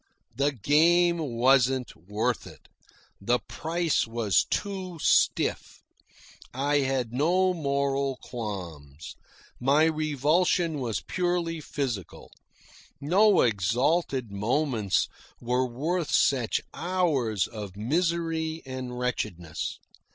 The 0.35 0.51
game 0.51 1.19
wasn't 1.19 1.95
worth 1.95 2.47
it. 2.47 2.67
The 3.21 3.37
price 3.37 4.07
was 4.07 4.47
too 4.49 4.97
stiff. 4.99 5.83
I 6.55 6.77
had 6.79 7.13
no 7.13 7.53
moral 7.53 8.17
qualms. 8.17 9.15
My 9.59 9.83
revulsion 9.83 10.79
was 10.79 11.01
purely 11.03 11.59
physical. 11.61 12.31
No 12.99 13.41
exalted 13.41 14.31
moments 14.31 15.07
were 15.39 15.67
worth 15.67 16.09
such 16.09 16.61
hours 16.73 17.45
of 17.45 17.77
misery 17.77 18.63
and 18.65 18.97
wretchedness. 18.97 19.77